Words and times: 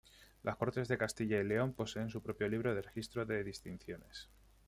Las 0.41 0.55
Cortes 0.55 0.87
de 0.87 0.97
Castilla 0.97 1.39
y 1.39 1.43
León 1.43 1.73
poseen 1.73 2.09
su 2.09 2.23
propio 2.23 2.47
libro 2.49 2.73
de 2.73 2.81
registro 2.81 3.23
de 3.23 3.43
distinciones. 3.43 4.31